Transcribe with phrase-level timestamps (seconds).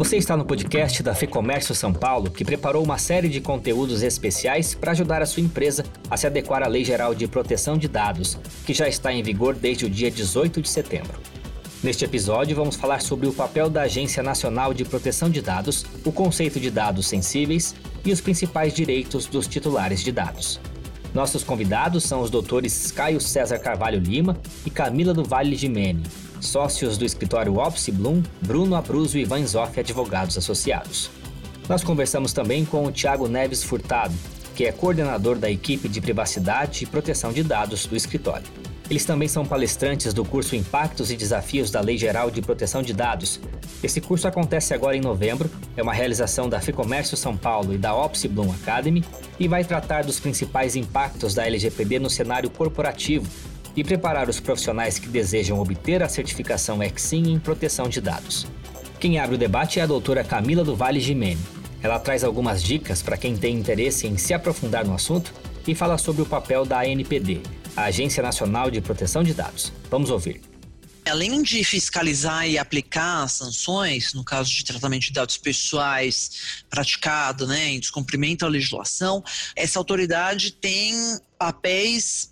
[0.00, 4.74] Você está no podcast da FEComércio São Paulo, que preparou uma série de conteúdos especiais
[4.74, 8.38] para ajudar a sua empresa a se adequar à Lei Geral de Proteção de Dados,
[8.64, 11.20] que já está em vigor desde o dia 18 de setembro.
[11.82, 16.10] Neste episódio, vamos falar sobre o papel da Agência Nacional de Proteção de Dados, o
[16.10, 20.58] conceito de dados sensíveis e os principais direitos dos titulares de dados.
[21.12, 26.04] Nossos convidados são os doutores Caio César Carvalho Lima e Camila do Vale Gimene,
[26.40, 31.10] sócios do escritório Opsi Bloom, Bruno Abruzzo e Ivan Zoff Advogados Associados.
[31.68, 34.14] Nós conversamos também com o Tiago Neves Furtado,
[34.56, 38.46] que é coordenador da equipe de privacidade e proteção de dados do escritório.
[38.90, 42.92] Eles também são palestrantes do curso Impactos e Desafios da Lei Geral de Proteção de
[42.92, 43.40] Dados.
[43.84, 47.94] Esse curso acontece agora em novembro, é uma realização da Ficomércio São Paulo e da
[47.94, 49.04] Opsi Bloom Academy
[49.38, 53.28] e vai tratar dos principais impactos da LGPD no cenário corporativo
[53.76, 58.46] e preparar os profissionais que desejam obter a certificação EXIM em proteção de dados.
[58.98, 61.40] Quem abre o debate é a doutora Camila do Vale Gimene.
[61.82, 65.32] Ela traz algumas dicas para quem tem interesse em se aprofundar no assunto
[65.66, 67.40] e fala sobre o papel da ANPD,
[67.76, 69.72] a Agência Nacional de Proteção de Dados.
[69.90, 70.42] Vamos ouvir.
[71.08, 77.70] Além de fiscalizar e aplicar sanções, no caso de tratamento de dados pessoais praticado né,
[77.70, 79.24] em descumprimento à legislação,
[79.56, 80.94] essa autoridade tem
[81.38, 82.30] papéis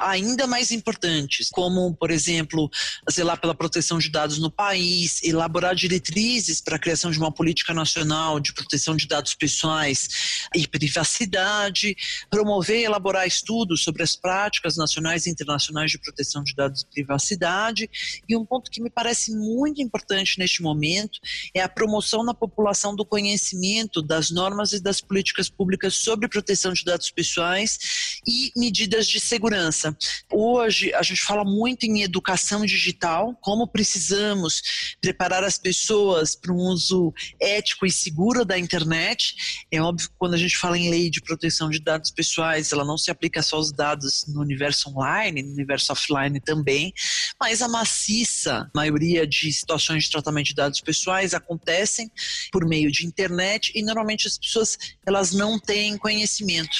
[0.00, 2.70] ainda mais importantes, como, por exemplo,
[3.10, 7.72] zelar pela proteção de dados no país, elaborar diretrizes para a criação de uma política
[7.72, 11.96] nacional de proteção de dados pessoais e privacidade,
[12.28, 16.86] promover e elaborar estudos sobre as práticas nacionais e internacionais de proteção de dados e
[16.86, 17.88] privacidade.
[18.28, 21.20] E um ponto que me parece muito importante neste momento
[21.54, 26.72] é a promoção na população do conhecimento das normas e das políticas públicas sobre proteção
[26.72, 27.78] de dados pessoais
[28.26, 29.96] e medidas de segurança segurança.
[30.30, 36.56] Hoje a gente fala muito em educação digital, como precisamos preparar as pessoas para um
[36.56, 39.64] uso ético e seguro da internet.
[39.70, 42.84] É óbvio que quando a gente fala em lei de proteção de dados pessoais, ela
[42.84, 46.92] não se aplica só aos dados no universo online, no universo offline também,
[47.38, 52.10] mas a maciça maioria de situações de tratamento de dados pessoais acontecem
[52.50, 56.76] por meio de internet e normalmente as pessoas elas não têm conhecimento.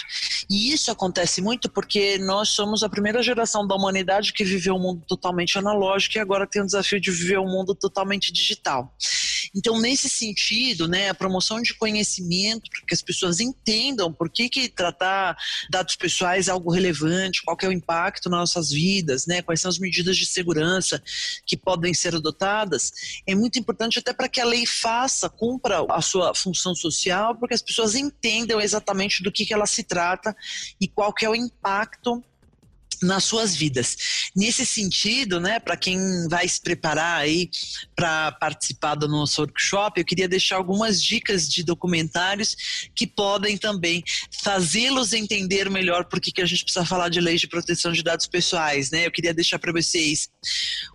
[0.49, 4.79] E isso acontece muito porque nós somos a primeira geração da humanidade que viveu um
[4.79, 8.95] mundo totalmente analógico e agora tem o desafio de viver um mundo totalmente digital.
[9.55, 14.49] Então, nesse sentido, né, a promoção de conhecimento, para que as pessoas entendam por que,
[14.49, 15.37] que tratar
[15.69, 19.69] dados pessoais é algo relevante, qual é o impacto nas nossas vidas, né, quais são
[19.69, 21.03] as medidas de segurança
[21.45, 22.93] que podem ser adotadas,
[23.27, 27.55] é muito importante até para que a lei faça, cumpra a sua função social, porque
[27.55, 30.35] as pessoas entendam exatamente do que, que ela se trata
[30.81, 32.23] e qual que é o impacto
[33.03, 33.97] nas suas vidas.
[34.35, 35.99] Nesse sentido, né, para quem
[36.29, 37.51] vai se preparar aí
[37.95, 42.57] para participar do nosso workshop, eu queria deixar algumas dicas de documentários
[42.95, 44.03] que podem também
[44.43, 48.27] fazê-los entender melhor por que a gente precisa falar de leis de proteção de dados
[48.27, 49.07] pessoais, né?
[49.07, 50.29] Eu queria deixar para vocês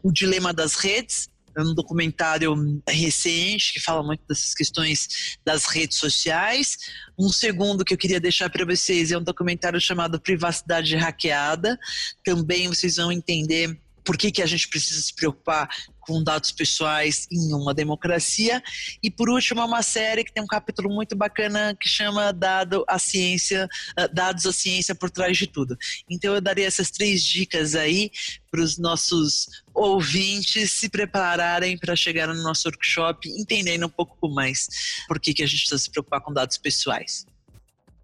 [0.01, 1.29] o dilema das redes,
[1.63, 6.77] um documentário recente que fala muito dessas questões das redes sociais.
[7.17, 11.77] Um segundo que eu queria deixar para vocês é um documentário chamado Privacidade Hackeada.
[12.23, 15.67] Também vocês vão entender por que, que a gente precisa se preocupar
[16.07, 18.63] com dados pessoais em uma democracia.
[19.03, 22.85] E por último, é uma série que tem um capítulo muito bacana que chama Dado
[22.87, 25.77] a Ciência, ah, Dados a Ciência por trás de tudo.
[26.09, 28.09] Então eu daria essas três dicas aí
[28.49, 34.67] para os nossos ouvintes se prepararem para chegar no nosso workshop, entendendo um pouco mais
[35.07, 37.25] por que, que a gente precisa se preocupar com dados pessoais.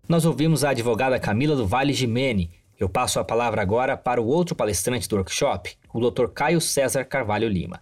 [0.08, 2.52] Nós ouvimos a advogada Camila do Vale Gimene.
[2.78, 6.28] Eu passo a palavra agora para o outro palestrante do workshop, o Dr.
[6.28, 7.82] Caio César Carvalho Lima.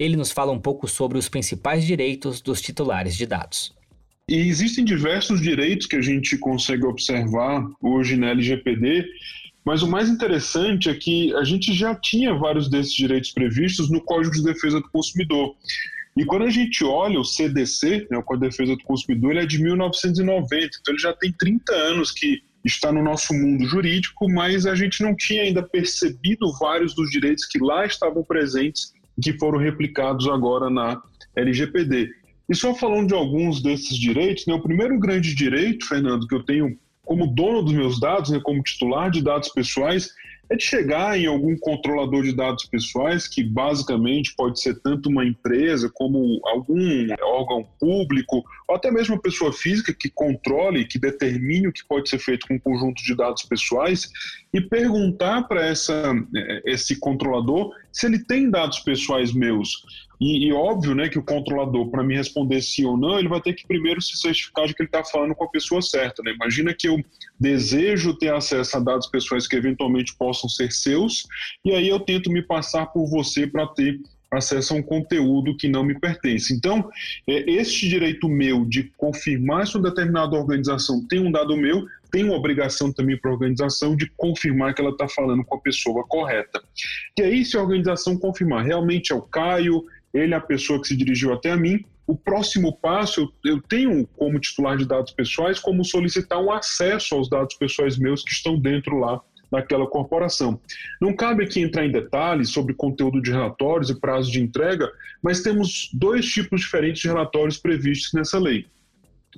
[0.00, 3.70] Ele nos fala um pouco sobre os principais direitos dos titulares de dados.
[4.26, 9.04] E existem diversos direitos que a gente consegue observar hoje na LGPD,
[9.62, 14.00] mas o mais interessante é que a gente já tinha vários desses direitos previstos no
[14.00, 15.54] Código de Defesa do Consumidor.
[16.16, 19.40] E quando a gente olha o CDC, né, o Código de Defesa do Consumidor, ele
[19.40, 24.30] é de 1990, então ele já tem 30 anos que está no nosso mundo jurídico,
[24.30, 28.92] mas a gente não tinha ainda percebido vários dos direitos que lá estavam presentes
[29.22, 31.00] que foram replicados agora na
[31.36, 32.10] LGPD.
[32.48, 36.42] E só falando de alguns desses direitos, né, o primeiro grande direito, Fernando, que eu
[36.44, 40.10] tenho como dono dos meus dados, né, como titular de dados pessoais,
[40.50, 45.24] é de chegar em algum controlador de dados pessoais, que basicamente pode ser tanto uma
[45.24, 51.68] empresa como algum órgão público, ou até mesmo uma pessoa física que controle, que determine
[51.68, 54.10] o que pode ser feito com um conjunto de dados pessoais,
[54.52, 55.74] e perguntar para é,
[56.64, 60.09] esse controlador se ele tem dados pessoais meus.
[60.20, 63.40] E, e óbvio né, que o controlador, para me responder sim ou não, ele vai
[63.40, 66.22] ter que primeiro se certificar de que ele está falando com a pessoa certa.
[66.22, 66.32] Né?
[66.32, 67.02] Imagina que eu
[67.38, 71.26] desejo ter acesso a dados pessoais que eventualmente possam ser seus,
[71.64, 73.98] e aí eu tento me passar por você para ter
[74.30, 76.54] acesso a um conteúdo que não me pertence.
[76.54, 76.88] Então,
[77.28, 82.24] é, este direito meu de confirmar se uma determinada organização tem um dado meu, tem
[82.24, 86.04] uma obrigação também para a organização de confirmar que ela está falando com a pessoa
[86.06, 86.62] correta.
[87.18, 90.88] E aí, se a organização confirmar realmente é o Caio, ele é a pessoa que
[90.88, 95.60] se dirigiu até a mim, o próximo passo, eu, tenho como titular de dados pessoais,
[95.60, 99.20] como solicitar um acesso aos dados pessoais meus que estão dentro lá
[99.50, 100.60] daquela corporação.
[101.00, 104.90] Não cabe aqui entrar em detalhes sobre conteúdo de relatórios e prazo de entrega,
[105.22, 108.66] mas temos dois tipos diferentes de relatórios previstos nessa lei.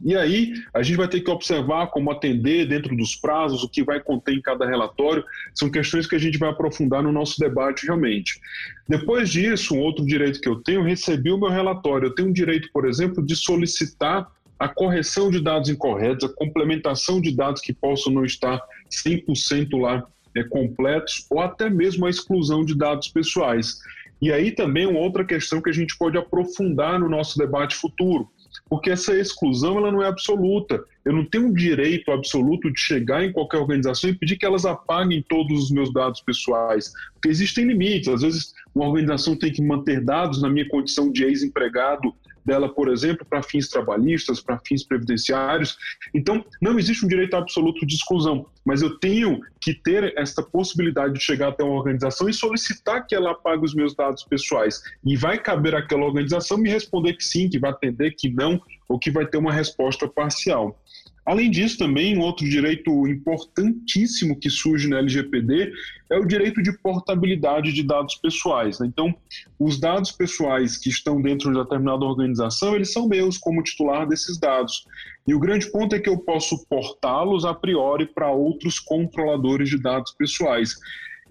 [0.00, 3.84] E aí, a gente vai ter que observar como atender dentro dos prazos, o que
[3.84, 5.22] vai conter em cada relatório.
[5.54, 8.40] São questões que a gente vai aprofundar no nosso debate realmente.
[8.88, 12.06] Depois disso, um outro direito que eu tenho, recebi o meu relatório.
[12.06, 14.26] Eu tenho um direito, por exemplo, de solicitar
[14.58, 18.60] a correção de dados incorretos, a complementação de dados que possam não estar
[18.90, 23.78] 100% lá é, completos, ou até mesmo a exclusão de dados pessoais.
[24.22, 28.30] E aí também uma outra questão que a gente pode aprofundar no nosso debate futuro
[28.72, 30.82] porque essa exclusão ela não é absoluta.
[31.04, 34.64] Eu não tenho um direito absoluto de chegar em qualquer organização e pedir que elas
[34.64, 38.08] apaguem todos os meus dados pessoais, porque existem limites.
[38.08, 42.88] Às vezes, uma organização tem que manter dados na minha condição de ex-empregado dela, por
[42.88, 45.76] exemplo, para fins trabalhistas, para fins previdenciários.
[46.14, 51.14] Então, não existe um direito absoluto de exclusão, mas eu tenho que ter esta possibilidade
[51.14, 54.82] de chegar até uma organização e solicitar que ela apague os meus dados pessoais.
[55.04, 58.98] E vai caber àquela organização me responder que sim, que vai atender, que não, ou
[58.98, 60.78] que vai ter uma resposta parcial.
[61.24, 65.72] Além disso, também um outro direito importantíssimo que surge na LGPD
[66.10, 68.80] é o direito de portabilidade de dados pessoais.
[68.80, 68.88] Né?
[68.88, 69.14] Então,
[69.58, 74.36] os dados pessoais que estão dentro de determinada organização, eles são meus como titular desses
[74.38, 74.84] dados.
[75.26, 79.80] E o grande ponto é que eu posso portá-los a priori para outros controladores de
[79.80, 80.74] dados pessoais.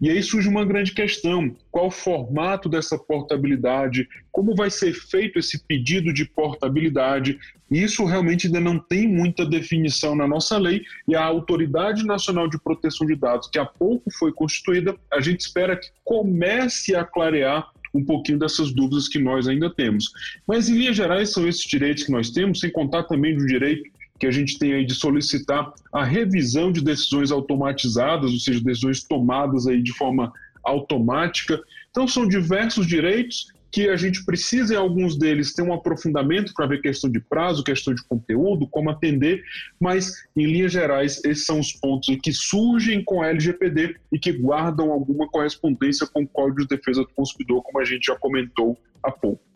[0.01, 4.07] E aí surge uma grande questão: qual o formato dessa portabilidade?
[4.31, 7.37] Como vai ser feito esse pedido de portabilidade?
[7.69, 12.59] Isso realmente ainda não tem muita definição na nossa lei e a Autoridade Nacional de
[12.59, 17.71] Proteção de Dados, que há pouco foi constituída, a gente espera que comece a clarear
[17.93, 20.11] um pouquinho dessas dúvidas que nós ainda temos.
[20.47, 23.83] Mas, em linhas gerais, são esses direitos que nós temos, sem contar também do direito
[24.21, 29.01] que a gente tem aí de solicitar a revisão de decisões automatizadas, ou seja, decisões
[29.01, 30.31] tomadas aí de forma
[30.63, 31.59] automática.
[31.89, 36.67] Então são diversos direitos que a gente precisa, em alguns deles, ter um aprofundamento para
[36.67, 39.41] ver questão de prazo, questão de conteúdo, como atender,
[39.79, 44.33] mas, em linhas gerais, esses são os pontos que surgem com a LGPD e que
[44.33, 48.77] guardam alguma correspondência com o Código de Defesa do Consumidor, como a gente já comentou
[49.01, 49.50] há pouco.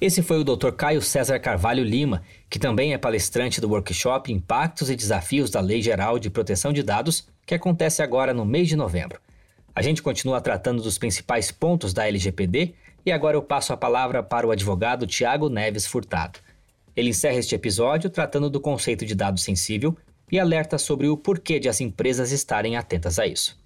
[0.00, 0.72] Esse foi o Dr.
[0.72, 5.80] Caio César Carvalho Lima, que também é palestrante do workshop Impactos e Desafios da Lei
[5.80, 9.20] Geral de Proteção de Dados, que acontece agora no mês de novembro.
[9.74, 12.74] A gente continua tratando dos principais pontos da LGPD
[13.06, 16.38] e agora eu passo a palavra para o advogado Tiago Neves Furtado.
[16.96, 19.96] Ele encerra este episódio tratando do conceito de dado sensível
[20.30, 23.56] e alerta sobre o porquê de as empresas estarem atentas a isso.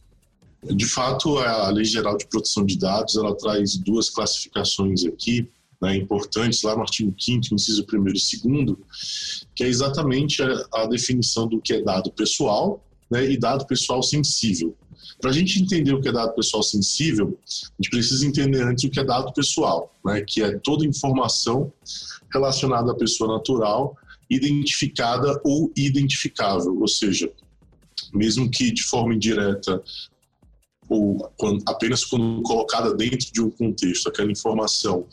[0.63, 5.49] De fato, a Lei Geral de Proteção de Dados ela traz duas classificações aqui
[5.81, 10.87] né, importantes lá no artigo 5 inciso 1 e 2 que é exatamente a, a,
[10.87, 14.77] definição do que é dado pessoal né, e dado pessoal sensível.
[15.21, 18.85] Para a gente entender o que é dado pessoal sensível, a gente precisa entender antes
[18.85, 21.73] o que é dado pessoal, né, que é toda informação
[22.33, 23.97] relacionada à pessoa natural,
[24.29, 27.31] identificada ou identificável, ou seja,
[28.13, 29.83] mesmo que de forma indireta
[30.89, 35.07] ou quando, apenas quando colocada dentro de um contexto, aquela informação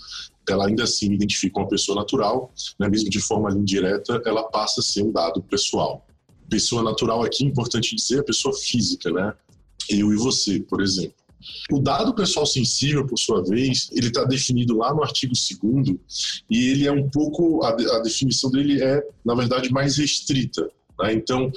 [0.53, 4.83] ela ainda assim identifica uma pessoa natural, né, mesmo de forma indireta, ela passa a
[4.83, 6.05] ser um dado pessoal.
[6.49, 9.33] Pessoa natural aqui, importante dizer, é pessoa física, né?
[9.89, 11.15] Eu e você, por exemplo.
[11.71, 15.97] O dado pessoal sensível, por sua vez, ele está definido lá no artigo 2
[16.49, 20.69] e ele é um pouco, a, a definição dele é, na verdade, mais restrita.
[20.99, 21.13] Né?
[21.13, 21.51] Então,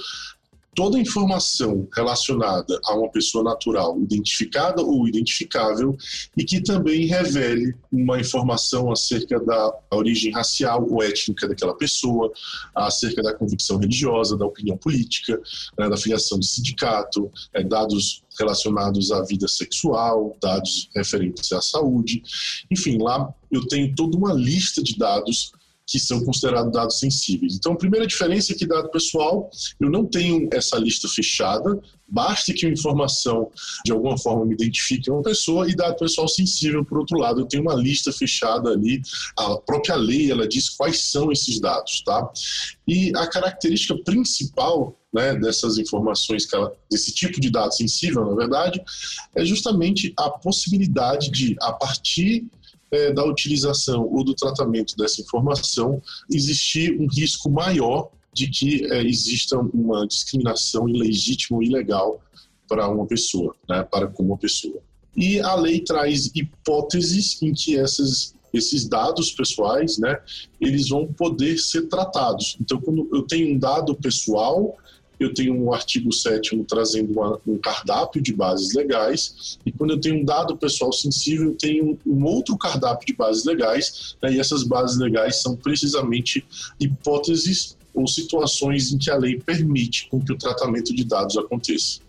[0.79, 5.97] toda informação relacionada a uma pessoa natural identificada ou identificável
[6.37, 12.31] e que também revele uma informação acerca da origem racial ou étnica daquela pessoa,
[12.73, 15.37] acerca da convicção religiosa, da opinião política,
[15.77, 22.23] né, da filiação de sindicato, é, dados relacionados à vida sexual, dados referentes à saúde.
[22.71, 25.51] Enfim, lá eu tenho toda uma lista de dados
[25.89, 27.55] que são considerados dados sensíveis.
[27.55, 31.81] Então, a primeira diferença é que dado pessoal, eu não tenho essa lista fechada,
[32.11, 33.51] Basta que a informação,
[33.85, 37.45] de alguma forma, me identifique uma pessoa e dado pessoal sensível, por outro lado, eu
[37.45, 39.01] tenho uma lista fechada ali,
[39.37, 42.27] a própria lei, ela diz quais são esses dados, tá?
[42.87, 46.47] E a característica principal né, dessas informações,
[46.89, 48.81] desse tipo de dado sensível, na verdade,
[49.35, 52.47] é justamente a possibilidade de, a partir
[52.91, 59.03] é, da utilização ou do tratamento dessa informação, existir um risco maior de que é,
[59.03, 62.21] exista uma discriminação ilegítima ou ilegal
[62.67, 64.79] para uma pessoa, né, para com uma pessoa.
[65.15, 70.17] E a lei traz hipóteses em que essas, esses dados pessoais, né,
[70.61, 72.57] eles vão poder ser tratados.
[72.61, 74.77] Então, quando eu tenho um dado pessoal,
[75.19, 79.99] eu tenho um artigo 7 trazendo uma, um cardápio de bases legais, e quando eu
[79.99, 84.39] tenho um dado pessoal sensível, eu tenho um outro cardápio de bases legais, né, e
[84.39, 86.45] essas bases legais são precisamente
[86.79, 91.99] hipóteses ou situações em que a lei permite com que o tratamento de dados aconteça.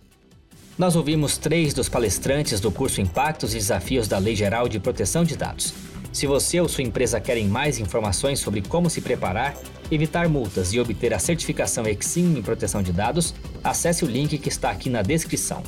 [0.79, 5.25] Nós ouvimos três dos palestrantes do curso Impactos e Desafios da Lei Geral de Proteção
[5.25, 5.75] de Dados.
[6.12, 9.57] Se você ou sua empresa querem mais informações sobre como se preparar,
[9.90, 14.49] evitar multas e obter a certificação Exim em proteção de dados, acesse o link que
[14.49, 15.62] está aqui na descrição.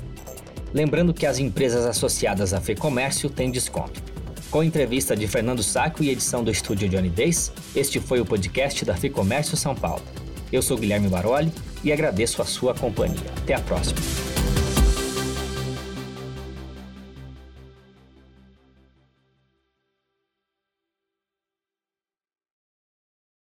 [0.72, 4.02] Lembrando que as empresas associadas à FEComércio têm desconto.
[4.50, 8.84] Com entrevista de Fernando Saco e edição do estúdio Johnny Days, este foi o podcast
[8.84, 10.02] da FIComércio São Paulo.
[10.52, 11.50] Eu sou Guilherme Baroli
[11.82, 13.32] e agradeço a sua companhia.
[13.42, 14.21] Até a próxima.